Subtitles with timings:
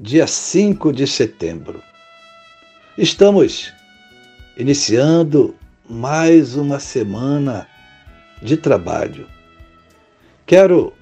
[0.00, 1.82] dia 5 de setembro.
[2.96, 3.74] Estamos
[4.56, 5.56] iniciando
[5.90, 7.66] mais uma semana
[8.40, 9.26] de trabalho.
[10.46, 10.92] Quero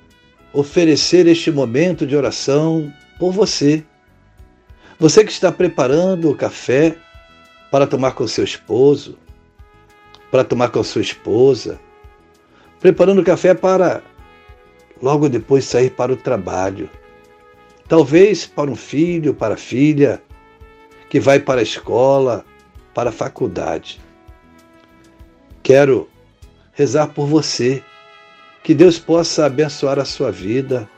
[0.50, 3.84] oferecer este momento de oração por você.
[4.98, 6.96] Você que está preparando o café
[7.70, 9.18] para tomar com seu esposo,
[10.30, 11.78] para tomar com sua esposa,
[12.80, 14.02] preparando o café para
[15.02, 16.88] logo depois sair para o trabalho
[17.88, 20.20] Talvez para um filho, para a filha,
[21.08, 22.44] que vai para a escola,
[22.92, 24.00] para a faculdade.
[25.62, 26.08] Quero
[26.72, 27.82] rezar por você,
[28.64, 30.88] que Deus possa abençoar a sua vida,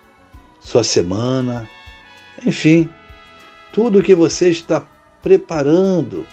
[0.61, 1.69] sua semana,
[2.45, 2.89] enfim,
[3.71, 4.87] tudo que você está
[5.23, 6.27] preparando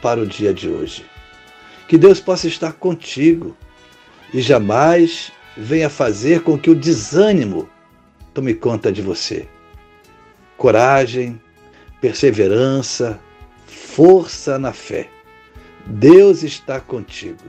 [0.00, 1.04] para o dia de hoje.
[1.88, 3.56] Que Deus possa estar contigo
[4.32, 7.68] e jamais venha fazer com que o desânimo
[8.32, 9.48] tome conta de você
[10.56, 11.40] coragem,
[12.00, 13.18] perseverança,
[13.66, 15.08] força na fé.
[15.86, 17.44] Deus está contigo.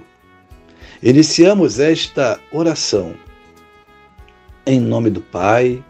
[1.01, 3.15] Iniciamos esta oração
[4.67, 5.81] em nome do Pai,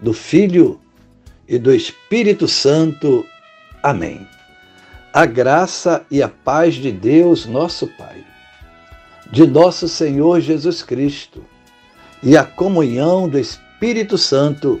[0.00, 0.80] do Filho
[1.46, 3.24] e do Espírito Santo.
[3.82, 4.26] Amém.
[5.12, 8.24] A graça e a paz de Deus, nosso Pai,
[9.30, 11.44] de nosso Senhor Jesus Cristo
[12.22, 14.80] e a comunhão do Espírito Santo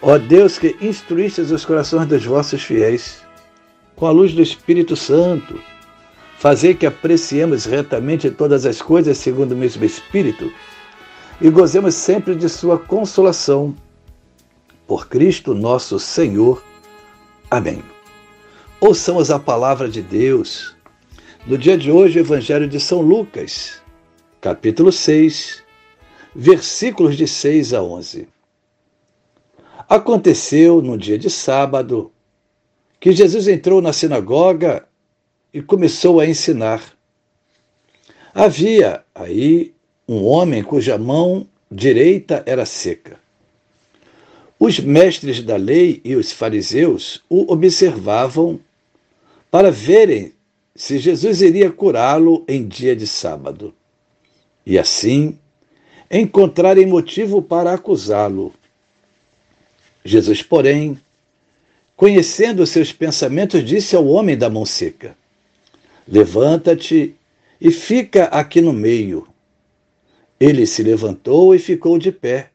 [0.00, 3.22] Ó Deus que instruístes os corações dos vossos fiéis,
[3.96, 5.60] com a luz do Espírito Santo,
[6.38, 10.52] fazer que apreciemos retamente todas as coisas segundo o mesmo Espírito
[11.40, 13.74] e gozemos sempre de Sua consolação.
[14.86, 16.62] Por Cristo nosso Senhor.
[17.50, 17.82] Amém.
[18.80, 20.76] Ouçamos a palavra de Deus.
[21.44, 23.82] No dia de hoje, o Evangelho de São Lucas,
[24.40, 25.62] capítulo 6,
[26.34, 28.28] versículos de 6 a 11.
[29.86, 32.10] Aconteceu no dia de sábado
[32.98, 34.86] que Jesus entrou na sinagoga
[35.52, 36.82] e começou a ensinar.
[38.34, 39.74] Havia aí
[40.08, 43.18] um homem cuja mão direita era seca.
[44.58, 48.58] Os mestres da lei e os fariseus o observavam
[49.50, 50.32] para verem
[50.74, 53.74] se Jesus iria curá-lo em dia de sábado.
[54.66, 55.38] E assim
[56.10, 58.52] encontrarem motivo para acusá-lo.
[60.08, 60.98] Jesus, porém,
[61.94, 65.16] conhecendo seus pensamentos, disse ao homem da mão seca:
[66.06, 67.14] Levanta-te
[67.60, 69.28] e fica aqui no meio.
[70.40, 72.50] Ele se levantou e ficou de pé.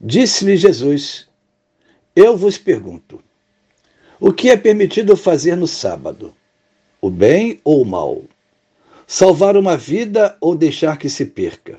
[0.00, 1.28] Disse-lhe Jesus:
[2.16, 3.22] Eu vos pergunto,
[4.18, 6.34] o que é permitido fazer no sábado?
[7.00, 8.22] O bem ou o mal?
[9.06, 11.78] Salvar uma vida ou deixar que se perca?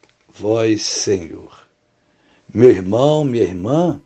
[0.33, 1.67] vós, Senhor.
[2.53, 4.01] Meu irmão, minha irmã,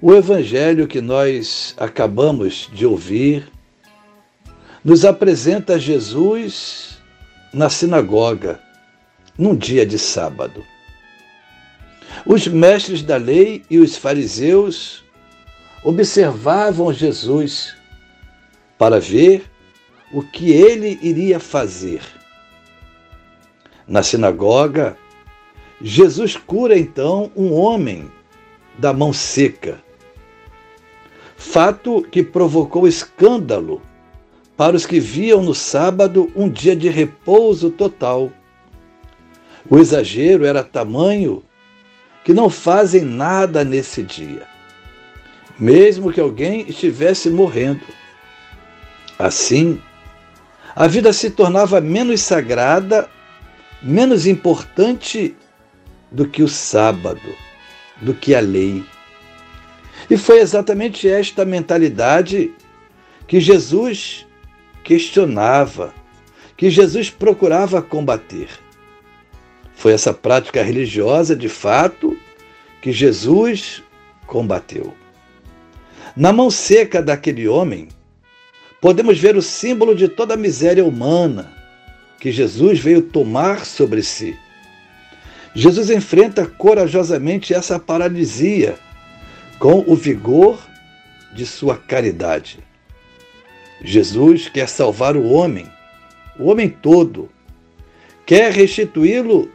[0.00, 3.50] o evangelho que nós acabamos de ouvir
[4.84, 6.98] nos apresenta Jesus
[7.52, 8.60] na sinagoga,
[9.36, 10.64] num dia de sábado.
[12.24, 15.04] Os mestres da lei e os fariseus
[15.82, 17.74] observavam Jesus
[18.78, 19.44] para ver
[20.12, 22.15] o que ele iria fazer.
[23.86, 24.96] Na sinagoga,
[25.80, 28.10] Jesus cura então um homem
[28.76, 29.80] da mão seca.
[31.36, 33.80] Fato que provocou escândalo
[34.56, 38.32] para os que viam no sábado um dia de repouso total.
[39.68, 41.42] O exagero era tamanho
[42.24, 44.46] que não fazem nada nesse dia,
[45.58, 47.82] mesmo que alguém estivesse morrendo.
[49.18, 49.80] Assim,
[50.74, 53.08] a vida se tornava menos sagrada,
[53.86, 55.36] menos importante
[56.10, 57.34] do que o sábado,
[58.02, 58.84] do que a lei.
[60.10, 62.52] E foi exatamente esta mentalidade
[63.28, 64.26] que Jesus
[64.82, 65.94] questionava,
[66.56, 68.48] que Jesus procurava combater.
[69.76, 72.16] Foi essa prática religiosa, de fato,
[72.82, 73.84] que Jesus
[74.26, 74.94] combateu.
[76.16, 77.88] Na mão seca daquele homem,
[78.80, 81.55] podemos ver o símbolo de toda a miséria humana
[82.20, 84.36] que Jesus veio tomar sobre si.
[85.54, 88.78] Jesus enfrenta corajosamente essa paralisia
[89.58, 90.58] com o vigor
[91.34, 92.58] de sua caridade.
[93.82, 95.66] Jesus quer salvar o homem,
[96.38, 97.28] o homem todo.
[98.24, 99.50] Quer restituí-lo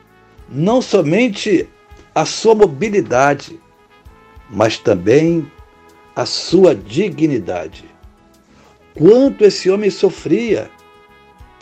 [0.49, 1.67] não somente
[2.13, 3.59] a sua mobilidade,
[4.49, 5.49] mas também
[6.15, 7.85] a sua dignidade.
[8.93, 10.69] Quanto esse homem sofria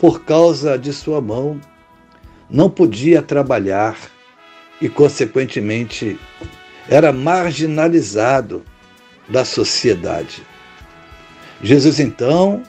[0.00, 1.60] por causa de sua mão,
[2.48, 3.98] não podia trabalhar
[4.80, 6.18] e, consequentemente,
[6.88, 8.64] era marginalizado
[9.28, 10.42] da sociedade.
[11.62, 12.62] Jesus, então,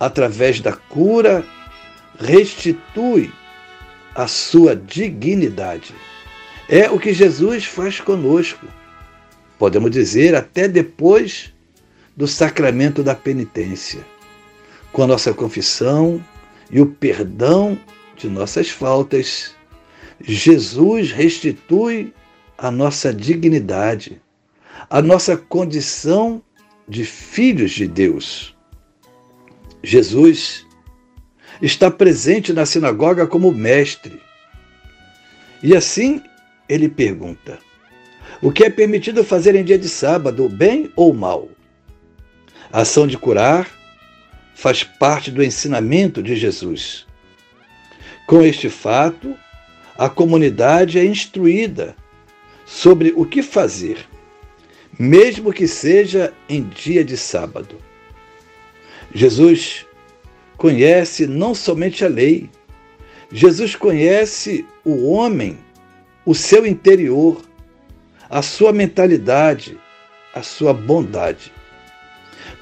[0.00, 1.44] através da cura,
[2.18, 3.30] restitui
[4.14, 5.94] a sua dignidade.
[6.70, 8.66] É o que Jesus faz conosco.
[9.58, 11.52] Podemos dizer até depois
[12.16, 14.00] do sacramento da penitência,
[14.90, 16.24] com a nossa confissão
[16.70, 17.78] e o perdão
[18.16, 19.54] de nossas faltas,
[20.20, 22.12] Jesus restitui
[22.56, 24.20] a nossa dignidade,
[24.90, 26.42] a nossa condição
[26.88, 28.56] de filhos de Deus.
[29.82, 30.66] Jesus
[31.62, 34.20] está presente na sinagoga como mestre.
[35.62, 36.22] E assim
[36.68, 37.58] ele pergunta:
[38.42, 41.48] O que é permitido fazer em dia de sábado, bem ou mal?
[42.72, 43.77] A ação de curar
[44.58, 47.06] faz parte do ensinamento de Jesus.
[48.26, 49.38] Com este fato,
[49.96, 51.94] a comunidade é instruída
[52.66, 54.04] sobre o que fazer,
[54.98, 57.76] mesmo que seja em dia de sábado.
[59.14, 59.86] Jesus
[60.56, 62.50] conhece não somente a lei,
[63.30, 65.56] Jesus conhece o homem,
[66.26, 67.40] o seu interior,
[68.28, 69.78] a sua mentalidade,
[70.34, 71.52] a sua bondade.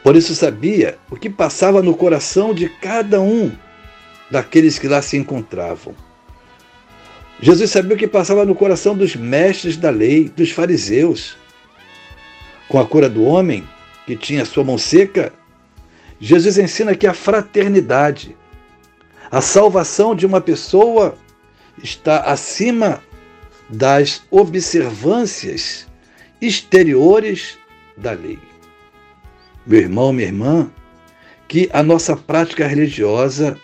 [0.02, 3.52] Por isso sabia o que passava no coração de cada um
[4.30, 5.94] daqueles que lá se encontravam.
[7.40, 11.36] Jesus sabia o que passava no coração dos mestres da lei, dos fariseus.
[12.68, 13.68] Com a cura do homem,
[14.06, 15.32] que tinha sua mão seca,
[16.18, 18.36] Jesus ensina que a fraternidade,
[19.30, 21.16] a salvação de uma pessoa
[21.82, 23.02] está acima
[23.68, 25.86] das observâncias
[26.40, 27.58] exteriores
[27.96, 28.38] da lei.
[29.66, 30.70] Meu irmão, minha irmã,
[31.48, 33.58] que a nossa prática religiosa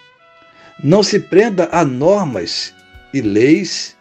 [0.82, 2.74] não se prenda a normas
[3.14, 3.96] e leis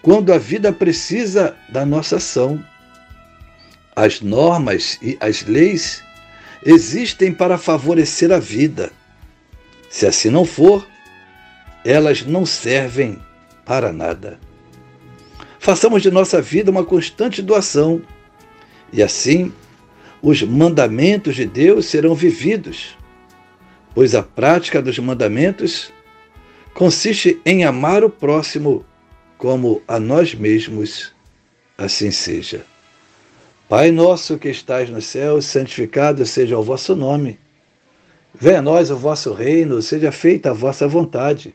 [0.00, 2.64] quando a vida precisa da nossa ação.
[3.94, 6.02] As normas e as leis
[6.64, 8.90] existem para favorecer a vida.
[9.90, 10.86] Se assim não for,
[11.84, 13.18] elas não servem
[13.66, 14.38] para nada.
[15.58, 18.00] Façamos de nossa vida uma constante doação
[18.92, 19.52] e assim
[20.22, 22.96] os mandamentos de Deus serão vividos,
[23.94, 25.92] pois a prática dos mandamentos
[26.74, 28.84] consiste em amar o próximo
[29.36, 31.12] como a nós mesmos,
[31.76, 32.64] assim seja.
[33.68, 37.38] Pai nosso que estais nos céus, santificado seja o vosso nome.
[38.34, 41.54] Venha a nós o vosso reino, seja feita a vossa vontade,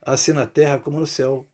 [0.00, 1.46] assim na terra como no céu.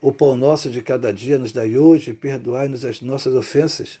[0.00, 4.00] O pão nosso de cada dia nos dai hoje, perdoai-nos as nossas ofensas,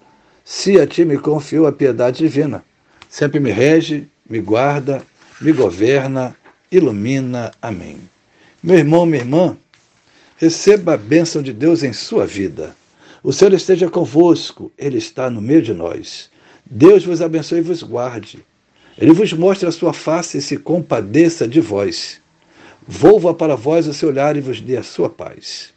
[0.43, 2.63] se a ti me confiou a piedade divina,
[3.09, 5.03] sempre me rege, me guarda,
[5.39, 6.35] me governa,
[6.71, 7.51] ilumina.
[7.61, 7.97] Amém.
[8.61, 9.57] Meu irmão, minha irmã,
[10.37, 12.75] receba a bênção de Deus em sua vida.
[13.23, 16.29] O Senhor esteja convosco, Ele está no meio de nós.
[16.65, 18.43] Deus vos abençoe e vos guarde.
[18.97, 22.21] Ele vos mostre a sua face e se compadeça de vós.
[22.87, 25.69] Volva para vós o seu olhar e vos dê a sua paz.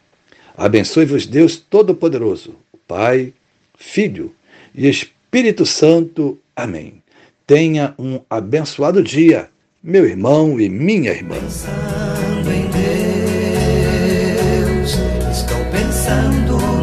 [0.57, 2.55] Abençoe-vos Deus Todo-Poderoso,
[2.87, 3.35] Pai,
[3.77, 4.35] Filho
[4.75, 6.39] e Espírito Santo.
[6.57, 7.03] Amém.
[7.47, 9.49] Tenha um abençoado dia,
[9.83, 11.37] meu irmão e minha irmã.
[11.37, 12.69] Pensando em
[14.81, 14.99] Deus,
[15.31, 16.74] estou pensando.